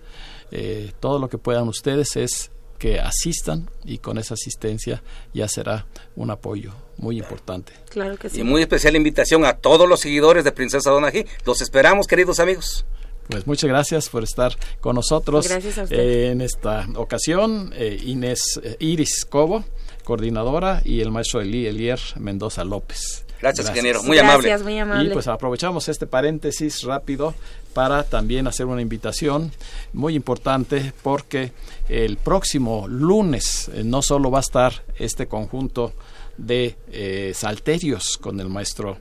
[0.53, 5.03] eh, todo lo que puedan ustedes es que asistan y con esa asistencia
[5.33, 7.73] ya será un apoyo muy importante.
[7.89, 8.41] Claro que sí.
[8.41, 11.25] Y muy especial invitación a todos los seguidores de Princesa Donají.
[11.47, 12.85] Los esperamos, queridos amigos.
[13.29, 15.49] Pues muchas gracias por estar con nosotros
[15.91, 17.73] eh, en esta ocasión.
[17.75, 19.65] eh, Inés eh, Iris Cobo,
[20.05, 23.25] coordinadora, y el maestro Eli Elier Mendoza López.
[23.43, 24.03] Gracias, ingeniero.
[24.05, 24.49] Muy amable.
[24.49, 25.11] Gracias, muy amable.
[25.11, 27.35] Y pues aprovechamos este paréntesis rápido
[27.75, 29.53] para también hacer una invitación
[29.93, 31.53] muy importante porque
[31.89, 35.93] el próximo lunes eh, no solo va a estar este conjunto
[36.39, 38.99] de eh, salterios con el maestro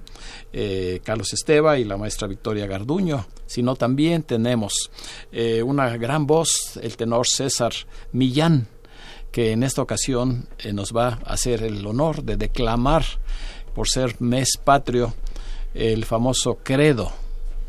[0.53, 4.91] eh, Carlos Esteba y la maestra Victoria Garduño, sino también tenemos
[5.31, 7.73] eh, una gran voz, el tenor César
[8.11, 8.67] Millán,
[9.31, 13.05] que en esta ocasión eh, nos va a hacer el honor de declamar,
[13.73, 15.13] por ser mes patrio,
[15.73, 17.11] el famoso credo,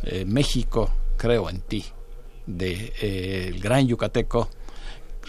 [0.02, 1.84] eh, México, creo en ti,
[2.46, 4.48] de eh, el gran yucateco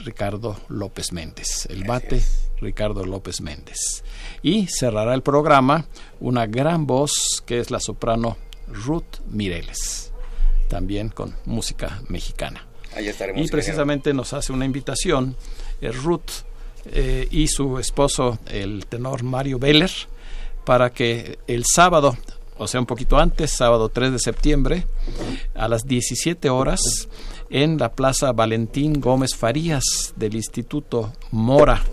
[0.04, 2.24] Ricardo López Méndez, el bate
[2.60, 4.04] Ricardo López Méndez.
[4.42, 5.86] Y cerrará el programa
[6.20, 10.12] una gran voz que es la soprano Ruth Mireles,
[10.70, 12.66] también con música mexicana.
[12.96, 13.46] Ahí estaremos.
[13.46, 15.36] Y precisamente nos hace una invitación
[15.82, 16.44] eh, Ruth
[16.86, 19.92] eh, y su esposo, el tenor Mario Veller,
[20.66, 22.18] para que el sábado,
[22.58, 24.88] o sea, un poquito antes, sábado 3 de septiembre,
[25.56, 26.80] a las 17 horas,
[27.50, 31.84] en la Plaza Valentín Gómez Farías del Instituto Mora,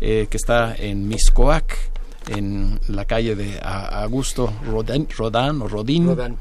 [0.00, 1.76] eh, que está en Miscoac,
[2.28, 6.06] en la calle de Augusto Rodán, Rodán o Rodín.
[6.06, 6.36] Rodán.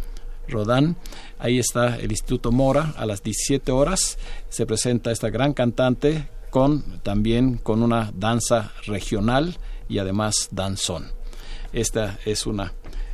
[0.48, 0.96] Rodán.
[1.40, 4.18] Ahí está el Instituto Mora a las 17 horas.
[4.50, 9.58] Se presenta esta gran cantante con también con una danza regional
[9.90, 11.15] y además danzón.
[11.76, 12.72] Esta es una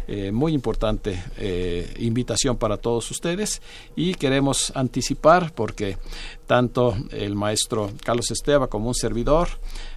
[0.08, 3.60] eh, muy importante eh, invitación para todos ustedes
[3.96, 5.98] y queremos anticipar porque
[6.46, 9.48] tanto el maestro Carlos Esteba como un servidor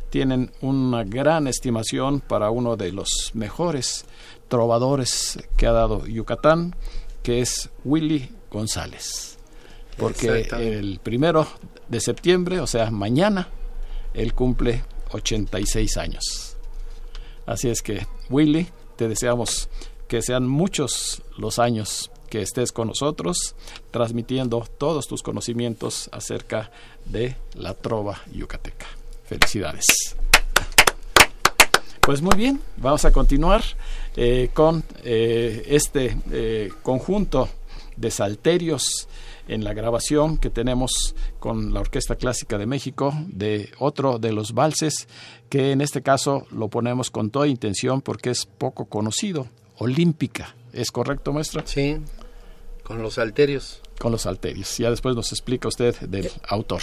[0.08, 4.06] tienen una gran estimación para uno de los mejores
[4.48, 6.74] trovadores que ha dado Yucatán,
[7.22, 9.36] que es Willy González.
[9.98, 11.46] Porque el primero
[11.88, 13.46] de septiembre, o sea, mañana,
[14.14, 16.53] él cumple 86 años.
[17.46, 19.68] Así es que, Willy, te deseamos
[20.08, 23.54] que sean muchos los años que estés con nosotros,
[23.90, 26.70] transmitiendo todos tus conocimientos acerca
[27.04, 28.86] de la trova yucateca.
[29.24, 30.16] Felicidades.
[32.00, 33.62] Pues muy bien, vamos a continuar
[34.14, 37.48] eh, con eh, este eh, conjunto
[37.96, 39.08] de salterios
[39.48, 44.52] en la grabación que tenemos con la Orquesta Clásica de México de otro de los
[44.52, 45.08] valses
[45.48, 50.54] que en este caso lo ponemos con toda intención porque es poco conocido, Olímpica.
[50.72, 51.62] ¿Es correcto, maestra?
[51.66, 51.98] Sí,
[52.82, 53.80] con los alterios.
[53.98, 54.76] Con los salterios.
[54.78, 56.82] Ya después nos explica usted del autor.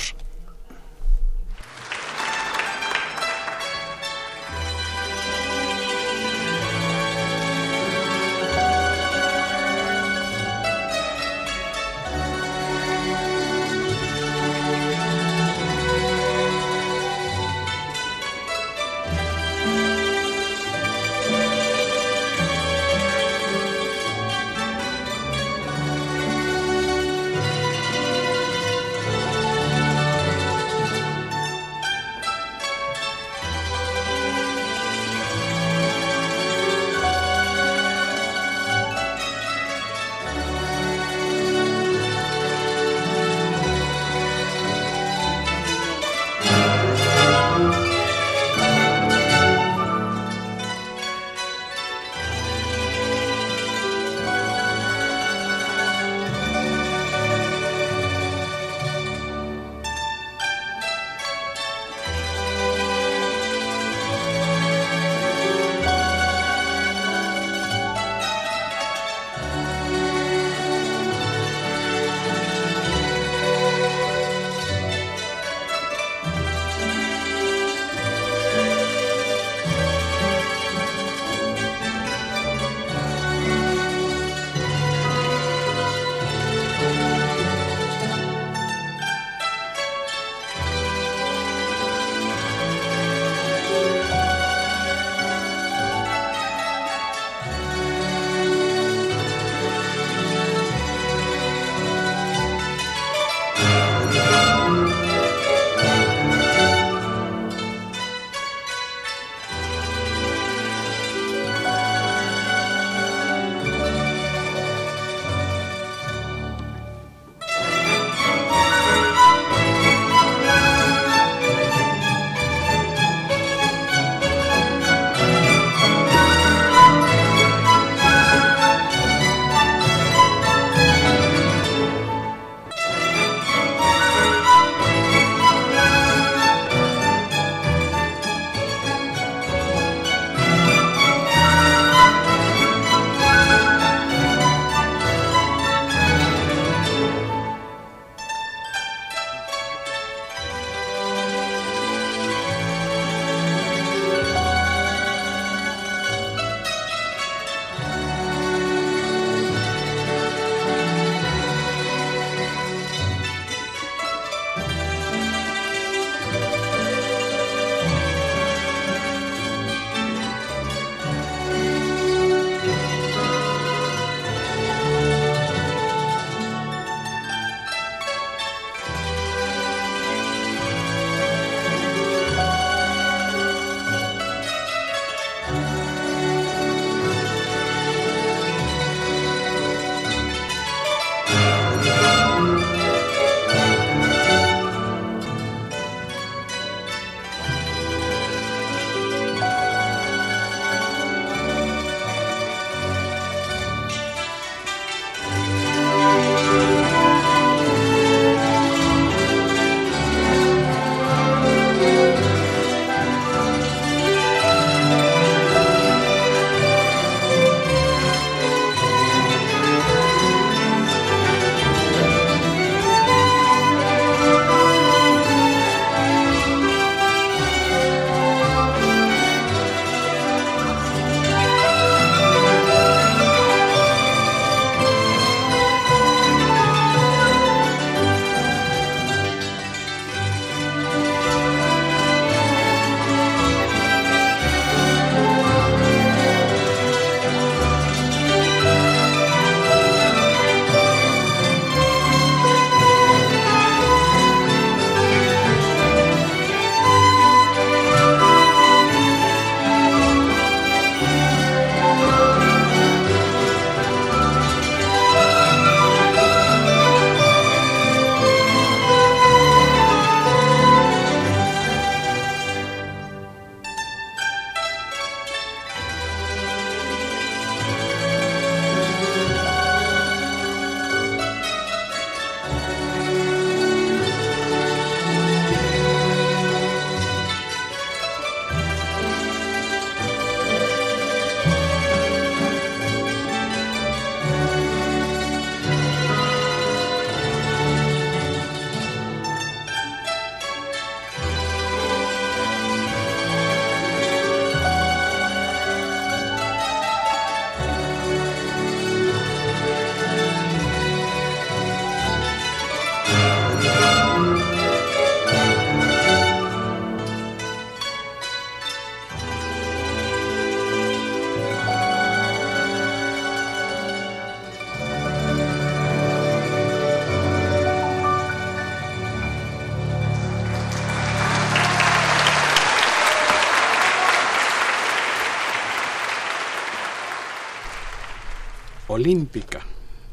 [339.02, 339.62] Olímpica,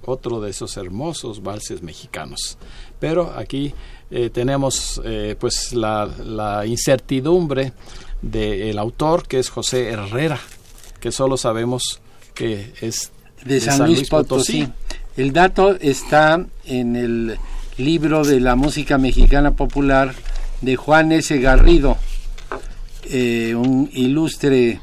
[0.05, 2.57] otro de esos hermosos valses mexicanos.
[2.99, 3.75] Pero aquí
[4.11, 7.75] eh, tenemos eh, pues la, la incertidumbre
[8.23, 10.41] del autor que es José Herrera,
[11.01, 12.01] que solo sabemos
[12.35, 13.13] que es
[13.45, 14.67] de, San, Luis, Potosí.
[15.17, 17.39] El dato está en el
[17.77, 20.15] libro de la música mexicana popular
[20.63, 21.39] de Juan S.
[21.39, 21.99] Garrido,
[23.05, 24.81] eh, un ilustre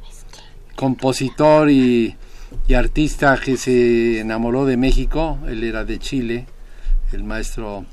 [0.76, 2.16] compositor y,
[2.68, 6.45] y, artista que se enamoró de México, él era de Chile,
[7.12, 7.86] el maestro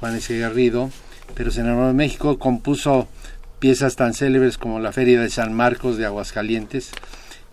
[0.00, 0.38] Juan S.
[0.38, 0.90] Garrido,
[1.34, 3.08] pero se enamoró de México, compuso
[3.58, 6.92] piezas tan célebres como la Feria de San Marcos de Aguascalientes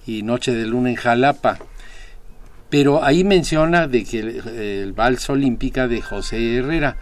[0.06, 1.60] y Noche de Luna en Jalapa.
[2.70, 6.98] Pero ahí menciona de que el, el vals olímpica de José Herrera.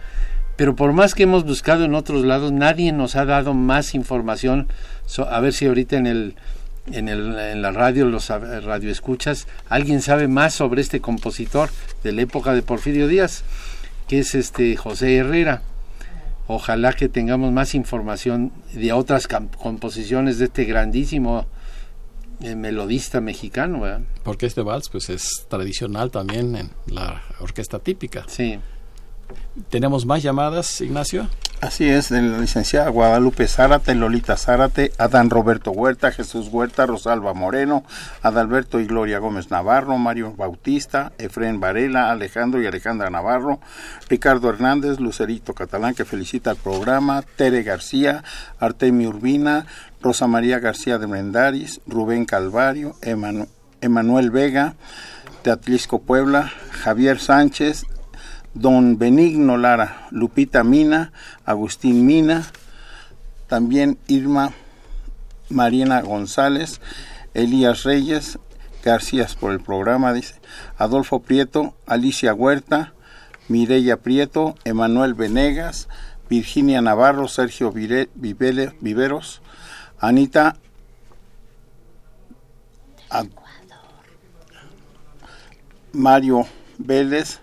[0.56, 4.68] Pero por más que hemos buscado en otros lados, nadie nos ha dado más información.
[5.28, 6.34] a ver si ahorita en el
[6.92, 11.70] en, el, en la radio, los radioescuchas, alguien sabe más sobre este compositor
[12.02, 13.44] de la época de Porfirio Díaz,
[14.08, 15.62] que es este José Herrera.
[16.46, 21.46] Ojalá que tengamos más información de otras composiciones de este grandísimo
[22.40, 23.80] eh, melodista mexicano.
[23.82, 24.00] ¿verdad?
[24.24, 28.24] Porque este vals pues es tradicional también en la orquesta típica.
[28.26, 28.58] Sí.
[29.68, 31.28] ¿Tenemos más llamadas, Ignacio?
[31.60, 37.34] Así es, de la licenciada Guadalupe Zárate, Lolita Zárate, Adán Roberto Huerta, Jesús Huerta, Rosalba
[37.34, 37.84] Moreno,
[38.22, 43.60] Adalberto y Gloria Gómez Navarro, Mario Bautista, Efren Varela, Alejandro y Alejandra Navarro,
[44.08, 48.24] Ricardo Hernández, Lucerito Catalán, que felicita el programa, Tere García,
[48.58, 49.66] Artemio Urbina,
[50.00, 54.76] Rosa María García de Mendaris, Rubén Calvario, Emanuel Vega,
[55.42, 57.84] Teatlisco Puebla, Javier Sánchez,
[58.54, 61.12] don Benigno Lara, Lupita Mina,
[61.44, 62.46] Agustín Mina,
[63.46, 64.52] también Irma
[65.48, 66.80] Mariana González,
[67.34, 68.38] Elías Reyes,
[68.84, 70.34] García por el programa, dice,
[70.78, 72.92] Adolfo Prieto, Alicia Huerta,
[73.48, 75.88] Mireya Prieto, Emanuel Venegas,
[76.28, 79.42] Virginia Navarro, Sergio Viveros,
[79.98, 80.56] Anita
[85.92, 86.46] Mario
[86.78, 87.40] Vélez,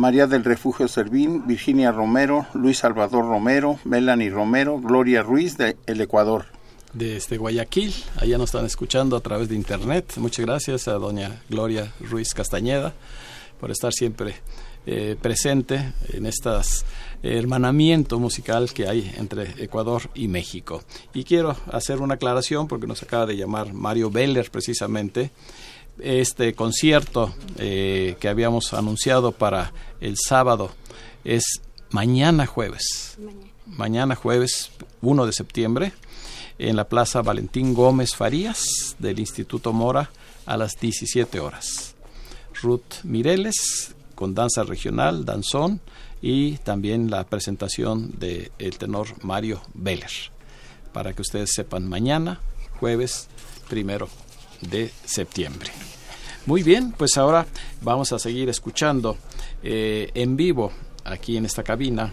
[0.00, 6.00] María del Refugio Servín, Virginia Romero, Luis Salvador Romero, Melanie Romero, Gloria Ruiz de El
[6.00, 6.46] Ecuador.
[6.94, 10.14] Desde Guayaquil, allá nos están escuchando a través de internet.
[10.16, 12.94] Muchas gracias a doña Gloria Ruiz Castañeda
[13.60, 14.36] por estar siempre
[14.86, 16.48] eh, presente en este
[17.22, 20.82] hermanamiento musical que hay entre Ecuador y México.
[21.12, 25.30] Y quiero hacer una aclaración porque nos acaba de llamar Mario Beller precisamente
[26.02, 30.70] este concierto eh, que habíamos anunciado para el sábado
[31.24, 33.18] es mañana jueves.
[33.66, 34.16] Mañana.
[34.16, 34.70] jueves
[35.00, 35.92] 1 de septiembre
[36.58, 40.10] en la Plaza Valentín Gómez Farías del Instituto Mora
[40.46, 41.94] a las 17 horas.
[42.62, 45.80] Ruth Mireles con danza regional, danzón
[46.20, 50.10] y también la presentación del el tenor Mario Beller.
[50.92, 52.40] Para que ustedes sepan, mañana,
[52.78, 53.28] jueves
[53.68, 54.08] primero
[54.60, 55.70] de septiembre.
[56.50, 57.46] Muy bien, pues ahora
[57.80, 59.16] vamos a seguir escuchando
[59.62, 60.72] eh, en vivo
[61.04, 62.12] aquí en esta cabina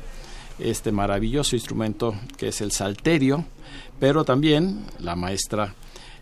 [0.60, 3.46] este maravilloso instrumento que es el salterio,
[4.00, 5.74] pero también la maestra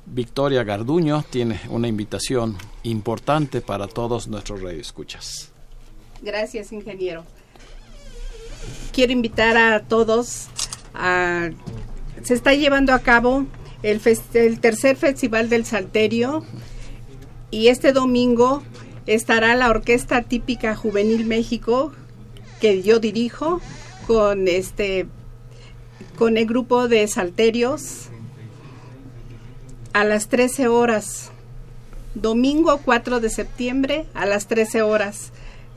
[0.05, 5.51] Victoria Garduño tiene una invitación importante para todos nuestros radioescuchas.
[6.21, 7.25] Gracias, ingeniero.
[8.93, 10.47] Quiero invitar a todos
[10.93, 11.49] a...
[12.23, 13.45] Se está llevando a cabo
[13.83, 13.99] el,
[14.35, 16.45] el tercer Festival del Salterio
[17.55, 18.61] y este domingo
[19.07, 21.93] estará la Orquesta Típica Juvenil México
[22.59, 23.61] que yo dirijo
[24.07, 25.07] con este
[26.17, 28.09] con el grupo de salterios
[29.93, 31.31] a las 13 horas.
[32.13, 35.31] Domingo 4 de septiembre a las 13 horas.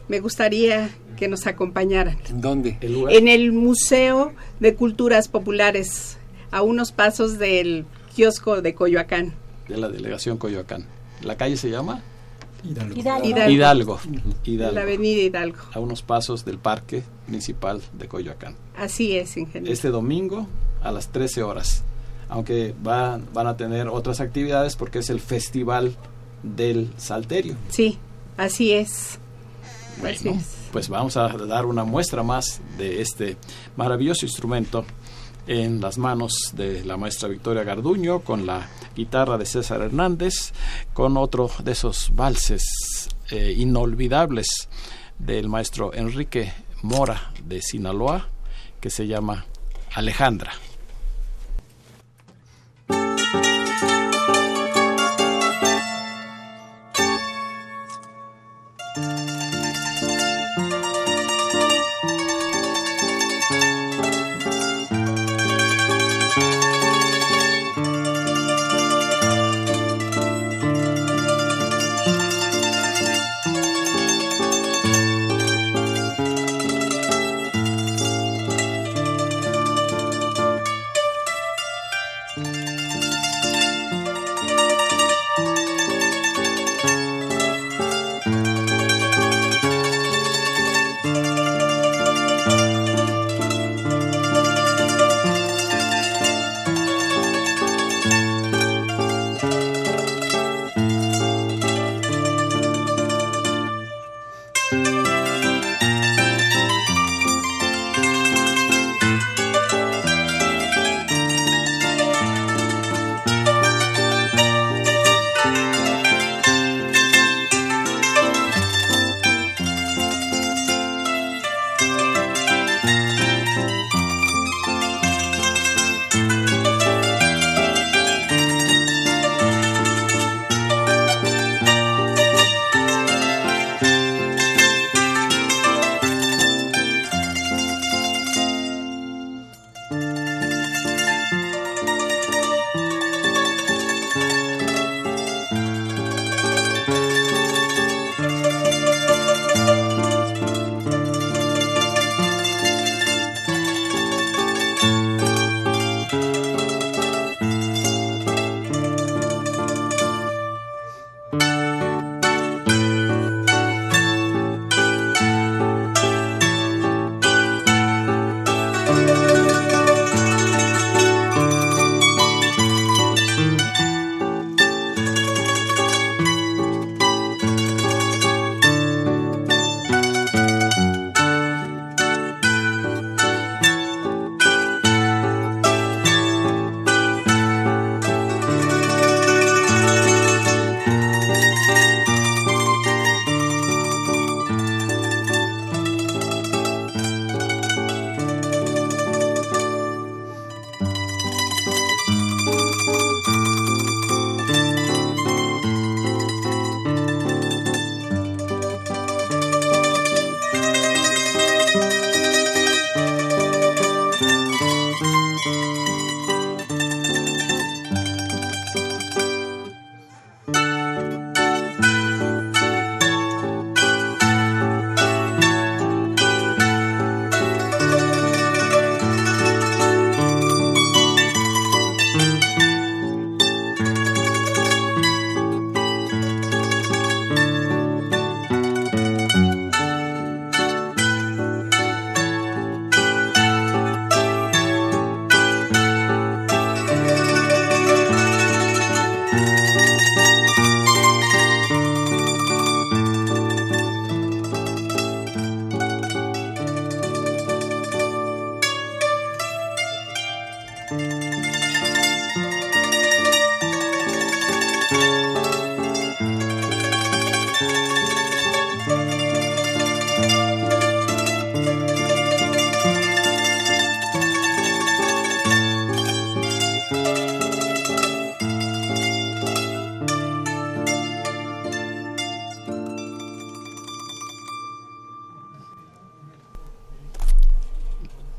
[0.08, 2.18] Me gustaría que nos acompañaran.
[2.28, 2.76] ¿En dónde?
[2.80, 6.18] En el Museo de Culturas Populares,
[6.50, 7.84] a unos pasos del
[8.16, 9.32] kiosco de Coyoacán.
[9.68, 10.97] De la delegación Coyoacán.
[11.22, 12.02] ¿La calle se llama?
[12.64, 12.94] Hidalgo.
[13.50, 14.00] Hidalgo.
[14.44, 14.74] Hidalgo.
[14.74, 15.58] La avenida Hidalgo.
[15.72, 18.56] A unos pasos del Parque Municipal de Coyoacán.
[18.76, 19.72] Así es, ingeniero.
[19.72, 20.46] Este domingo
[20.82, 21.84] a las 13 horas.
[22.28, 25.96] Aunque van, van a tener otras actividades porque es el Festival
[26.42, 27.56] del Salterio.
[27.68, 27.98] Sí,
[28.36, 29.18] así es.
[30.00, 30.40] Bueno,
[30.72, 33.36] pues vamos a dar una muestra más de este
[33.76, 34.84] maravilloso instrumento
[35.48, 40.52] en las manos de la maestra Victoria Garduño, con la guitarra de César Hernández,
[40.92, 44.68] con otro de esos valses eh, inolvidables
[45.18, 48.28] del maestro Enrique Mora de Sinaloa,
[48.78, 49.46] que se llama
[49.94, 50.52] Alejandra.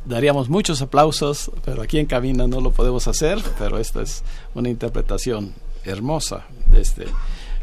[0.10, 4.24] Daríamos muchos aplausos, pero aquí en cabina no lo podemos hacer, pero esta es
[4.56, 5.54] una interpretación
[5.86, 7.06] hermosa de este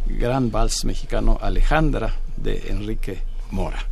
[0.07, 3.21] gran vals mexicano Alejandra de Enrique
[3.51, 3.85] Mora.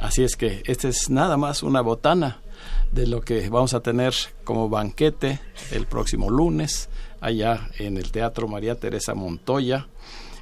[0.00, 2.40] Así es que esta es nada más una botana
[2.90, 4.12] de lo que vamos a tener
[4.42, 5.38] como banquete
[5.70, 6.88] el próximo lunes
[7.20, 9.86] allá en el Teatro María Teresa Montoya.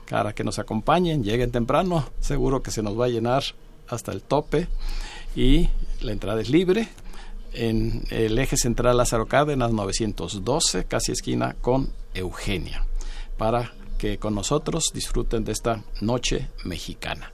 [0.09, 3.43] Para que nos acompañen, lleguen temprano, seguro que se nos va a llenar
[3.89, 4.69] hasta el tope
[5.35, 5.69] y
[6.01, 6.89] la entrada es libre
[7.57, 12.85] en el eje central Lázaro Cárdenas 912, casi esquina con Eugenia,
[13.37, 17.33] para que con nosotros disfruten de esta noche mexicana.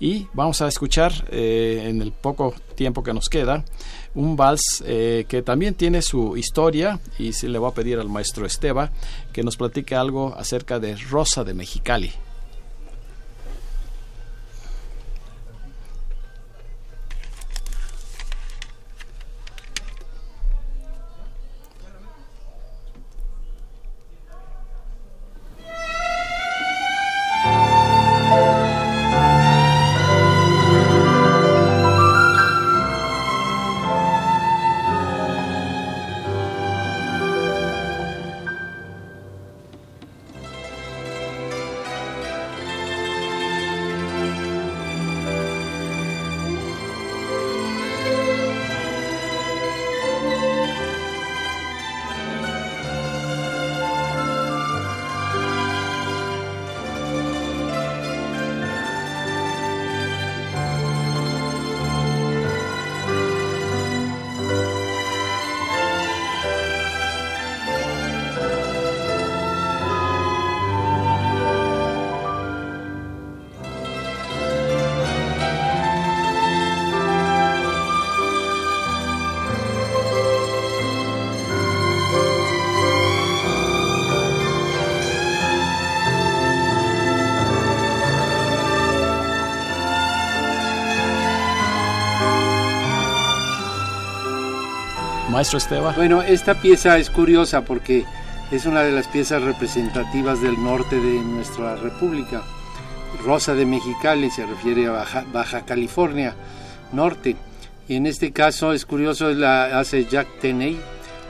[0.00, 3.64] Y vamos a escuchar eh, en el poco tiempo que nos queda
[4.14, 8.08] un vals eh, que también tiene su historia y se le voy a pedir al
[8.08, 8.92] maestro Esteba
[9.32, 12.12] que nos platique algo acerca de Rosa de Mexicali.
[95.38, 95.94] Maestro Esteban.
[95.94, 98.04] Bueno, esta pieza es curiosa porque
[98.50, 102.42] es una de las piezas representativas del norte de nuestra república.
[103.24, 106.34] Rosa de Mexicali se refiere a Baja, California
[106.90, 107.36] Norte.
[107.86, 110.76] Y en este caso es curioso, la hace Jack Tenney,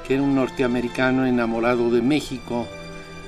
[0.07, 2.67] que era un norteamericano enamorado de México,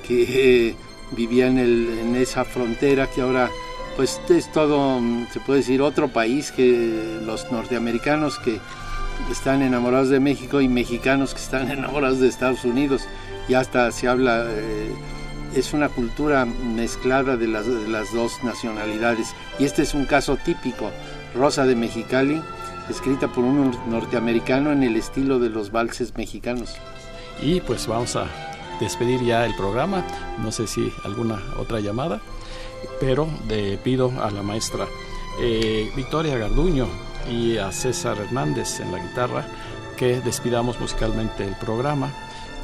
[0.07, 0.75] que eh,
[1.11, 3.51] vivía en, en esa frontera que ahora
[3.95, 4.99] pues es todo,
[5.31, 8.59] se puede decir, otro país que los norteamericanos que
[9.29, 13.03] están enamorados de México y mexicanos que están enamorados de Estados Unidos.
[13.47, 14.91] Y hasta se habla, eh,
[15.55, 19.33] es una cultura mezclada de las, de las dos nacionalidades.
[19.59, 20.91] Y este es un caso típico,
[21.35, 22.41] Rosa de Mexicali,
[22.89, 26.75] escrita por un norteamericano en el estilo de los valses mexicanos.
[27.41, 28.25] Y pues vamos a
[28.79, 30.05] despedir ya el programa.
[30.43, 32.21] No sé si alguna otra llamada,
[32.99, 34.85] pero le pido a la maestra
[35.39, 36.87] eh, Victoria Garduño
[37.29, 39.45] y a César Hernández en la guitarra
[39.97, 42.11] que despidamos musicalmente el programa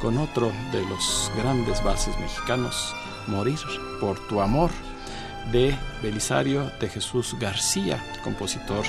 [0.00, 2.94] con otro de los grandes bases mexicanos,
[3.26, 3.58] Morir
[4.00, 4.70] por tu amor,
[5.52, 8.84] de Belisario de Jesús García, compositor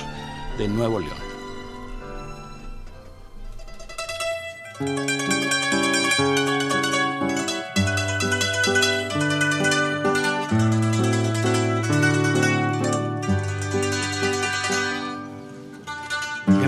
[0.58, 1.30] de Nuevo León.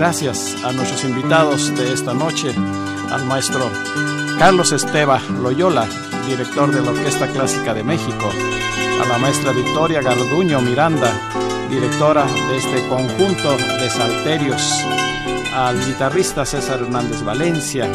[0.03, 2.53] Gracias a nuestros invitados de esta noche,
[3.09, 3.71] al maestro
[4.37, 5.87] Carlos Esteba Loyola,
[6.27, 8.29] director de la Orquesta Clásica de México,
[9.01, 11.09] a la maestra Victoria Garduño Miranda,
[11.69, 14.83] directora de este conjunto de salterios,
[15.55, 17.89] al guitarrista César Hernández Valencia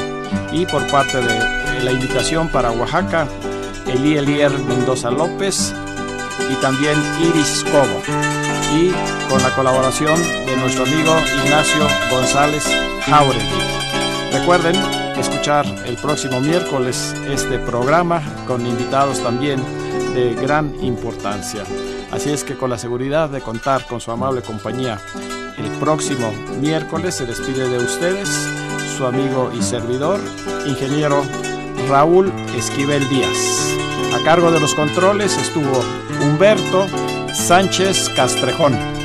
[0.50, 3.28] y por parte de la invitación para Oaxaca,
[3.86, 5.74] Elí Elier Mendoza López
[6.50, 8.27] y también Iris Cobo
[8.72, 8.90] y
[9.30, 11.14] con la colaboración de nuestro amigo
[11.44, 12.64] Ignacio González
[13.06, 13.62] Jauregui.
[14.32, 14.76] Recuerden
[15.18, 19.60] escuchar el próximo miércoles este programa con invitados también
[20.14, 21.64] de gran importancia.
[22.10, 24.98] Así es que con la seguridad de contar con su amable compañía,
[25.56, 28.28] el próximo miércoles se despide de ustedes
[28.96, 30.20] su amigo y servidor,
[30.66, 31.22] ingeniero
[31.88, 33.74] Raúl Esquivel Díaz.
[34.14, 35.82] A cargo de los controles estuvo
[36.20, 36.86] Humberto
[37.34, 38.97] Sánchez Castrejón.